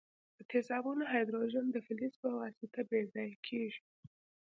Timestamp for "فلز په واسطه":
1.85-2.81